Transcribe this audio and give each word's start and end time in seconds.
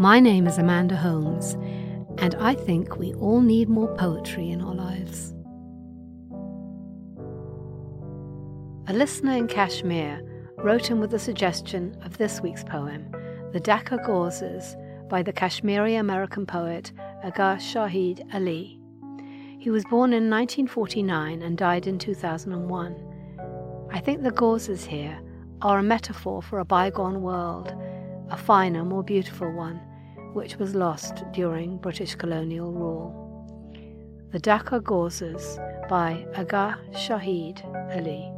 My 0.00 0.20
name 0.20 0.46
is 0.46 0.58
Amanda 0.58 0.94
Holmes, 0.94 1.54
and 2.18 2.36
I 2.36 2.54
think 2.54 2.98
we 2.98 3.14
all 3.14 3.40
need 3.40 3.68
more 3.68 3.92
poetry 3.96 4.50
in 4.50 4.62
our 4.62 4.74
lives. 4.74 5.34
A 8.86 8.92
listener 8.92 9.36
in 9.36 9.48
Kashmir 9.48 10.22
wrote 10.56 10.92
in 10.92 11.00
with 11.00 11.12
a 11.14 11.18
suggestion 11.18 11.96
of 12.04 12.16
this 12.16 12.40
week's 12.40 12.62
poem, 12.62 13.10
The 13.52 13.60
Dhaka 13.60 14.06
Gauzes, 14.06 14.76
by 15.08 15.22
the 15.22 15.32
Kashmiri 15.32 15.96
American 15.96 16.46
poet 16.46 16.92
Agha 17.24 17.56
Shahid 17.58 18.22
Ali. 18.32 18.78
He 19.58 19.70
was 19.70 19.84
born 19.86 20.12
in 20.12 20.30
1949 20.30 21.42
and 21.42 21.58
died 21.58 21.88
in 21.88 21.98
2001. 21.98 23.07
I 23.90 24.00
think 24.00 24.22
the 24.22 24.30
gauzes 24.30 24.84
here 24.84 25.18
are 25.62 25.78
a 25.78 25.82
metaphor 25.82 26.42
for 26.42 26.58
a 26.58 26.64
bygone 26.64 27.22
world, 27.22 27.74
a 28.30 28.36
finer, 28.36 28.84
more 28.84 29.02
beautiful 29.02 29.50
one, 29.50 29.80
which 30.34 30.56
was 30.56 30.74
lost 30.74 31.24
during 31.32 31.78
British 31.78 32.14
colonial 32.14 32.70
rule. 32.72 33.24
The 34.30 34.40
Dhaka 34.40 34.82
Gauzes 34.82 35.58
by 35.88 36.26
Agha 36.34 36.78
Shahid 36.92 37.64
Ali. 37.96 38.30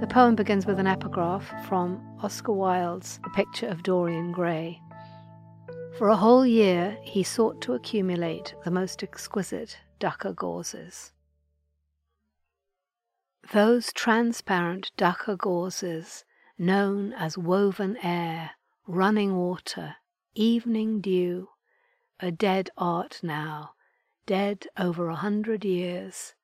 The 0.00 0.08
poem 0.08 0.34
begins 0.34 0.66
with 0.66 0.80
an 0.80 0.88
epigraph 0.88 1.48
from 1.68 2.02
Oscar 2.20 2.52
Wilde's 2.52 3.20
The 3.22 3.30
Picture 3.30 3.68
of 3.68 3.84
Dorian 3.84 4.32
Gray. 4.32 4.80
For 5.96 6.08
a 6.08 6.16
whole 6.16 6.44
year 6.44 6.98
he 7.02 7.22
sought 7.22 7.60
to 7.62 7.74
accumulate 7.74 8.56
the 8.64 8.72
most 8.72 9.04
exquisite 9.04 9.78
Dhaka 10.00 10.34
gauzes. 10.34 11.12
Those 13.50 13.92
transparent 13.92 14.92
Dhaka 14.96 15.36
gauzes, 15.36 16.24
known 16.56 17.12
as 17.12 17.36
woven 17.36 17.96
air, 17.96 18.52
running 18.86 19.36
water, 19.36 19.96
evening 20.34 21.00
dew, 21.00 21.50
a 22.20 22.30
dead 22.30 22.70
art 22.78 23.18
now, 23.22 23.74
dead 24.26 24.68
over 24.78 25.08
a 25.08 25.16
hundred 25.16 25.64
years. 25.64 26.34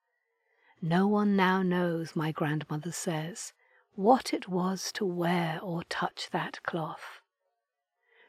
No 0.83 1.07
one 1.07 1.37
now 1.37 1.63
knows, 1.63 2.17
my 2.17 2.33
grandmother 2.33 2.93
says, 2.93 3.53
what 3.95 4.35
it 4.35 4.49
was 4.49 4.91
to 4.93 5.07
wear 5.07 5.61
or 5.63 5.85
touch 5.85 6.29
that 6.31 6.63
cloth. 6.65 7.21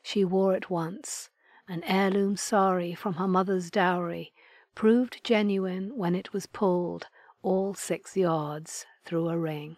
She 0.04 0.24
wore 0.24 0.56
it 0.56 0.70
once, 0.70 1.32
an 1.68 1.84
heirloom 1.84 2.38
sari 2.38 2.94
from 2.94 3.16
her 3.16 3.28
mother's 3.28 3.72
dowry, 3.72 4.32
proved 4.76 5.24
genuine 5.24 5.98
when 5.98 6.16
it 6.16 6.34
was 6.34 6.46
pulled 6.46 7.08
all 7.42 7.74
six 7.74 8.16
yards 8.18 8.86
through 9.06 9.30
a 9.30 9.38
ring. 9.38 9.78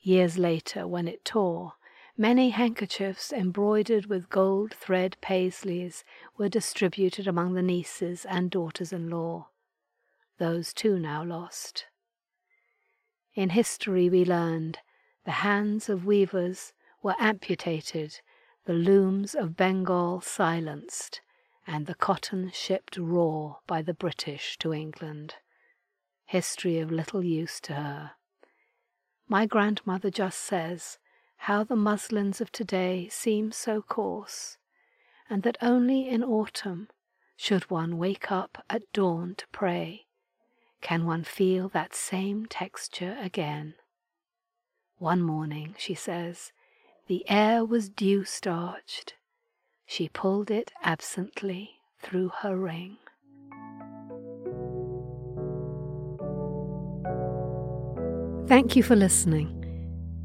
Years 0.00 0.38
later, 0.38 0.86
when 0.86 1.08
it 1.08 1.24
tore, 1.24 1.74
Many 2.18 2.48
handkerchiefs 2.48 3.30
embroidered 3.30 4.06
with 4.06 4.30
gold 4.30 4.72
thread 4.72 5.18
paisleys 5.20 6.02
were 6.38 6.48
distributed 6.48 7.28
among 7.28 7.52
the 7.52 7.62
nieces 7.62 8.24
and 8.24 8.50
daughters 8.50 8.90
in 8.90 9.10
law. 9.10 9.50
Those 10.38 10.72
too 10.72 10.98
now 10.98 11.22
lost. 11.22 11.84
In 13.34 13.50
history 13.50 14.08
we 14.08 14.24
learned 14.24 14.78
the 15.26 15.42
hands 15.42 15.90
of 15.90 16.06
weavers 16.06 16.72
were 17.02 17.16
amputated, 17.18 18.20
the 18.64 18.72
looms 18.72 19.34
of 19.34 19.54
Bengal 19.54 20.22
silenced, 20.22 21.20
and 21.66 21.84
the 21.84 21.94
cotton 21.94 22.50
shipped 22.50 22.96
raw 22.96 23.56
by 23.66 23.82
the 23.82 23.92
British 23.92 24.56
to 24.60 24.72
England. 24.72 25.34
History 26.26 26.78
of 26.80 26.90
little 26.90 27.24
use 27.24 27.60
to 27.60 27.74
her. 27.74 28.12
My 29.28 29.46
grandmother 29.46 30.10
just 30.10 30.40
says 30.40 30.98
how 31.38 31.64
the 31.64 31.76
muslins 31.76 32.40
of 32.40 32.50
today 32.50 33.08
seem 33.08 33.52
so 33.52 33.82
coarse, 33.82 34.58
and 35.30 35.42
that 35.42 35.56
only 35.62 36.08
in 36.08 36.22
autumn, 36.24 36.88
should 37.36 37.70
one 37.70 37.98
wake 37.98 38.32
up 38.32 38.64
at 38.70 38.90
dawn 38.92 39.34
to 39.36 39.46
pray, 39.48 40.06
can 40.80 41.04
one 41.04 41.22
feel 41.22 41.68
that 41.68 41.94
same 41.94 42.46
texture 42.46 43.16
again. 43.20 43.74
One 44.98 45.20
morning, 45.20 45.74
she 45.78 45.94
says, 45.94 46.52
the 47.06 47.28
air 47.28 47.64
was 47.64 47.88
dew 47.88 48.24
starched. 48.24 49.14
She 49.84 50.08
pulled 50.08 50.50
it 50.50 50.72
absently 50.82 51.76
through 52.00 52.30
her 52.40 52.56
ring. 52.56 52.96
Thank 58.48 58.76
you 58.76 58.82
for 58.84 58.94
listening. 58.94 59.52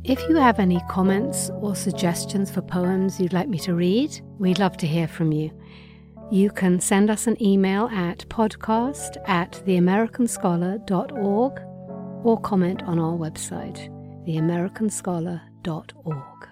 If 0.04 0.20
you 0.30 0.36
have 0.36 0.60
any 0.60 0.80
comments 0.90 1.50
or 1.56 1.76
suggestions 1.76 2.52
for 2.52 2.62
poems 2.62 3.20
you'd 3.20 3.34
like 3.34 3.50
me 3.50 3.58
to 3.60 3.74
read, 3.74 4.22
we'd 4.38 4.60
love 4.60 4.78
to 4.78 4.86
hear 4.86 5.08
from 5.08 5.32
you. 5.32 5.50
You 6.32 6.52
can 6.52 6.80
send 6.80 7.10
us 7.10 7.26
an 7.26 7.42
email 7.42 7.88
at 7.88 8.20
podcast 8.30 9.18
at 9.28 9.54
theamericanscholar.org 9.66 11.62
or 12.24 12.40
comment 12.42 12.84
on 12.84 13.00
our 13.00 13.18
website, 13.18 13.90
theamericanscholar.org. 14.28 16.51